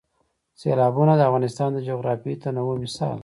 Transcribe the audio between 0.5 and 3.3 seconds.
سیلابونه د افغانستان د جغرافیوي تنوع مثال دی.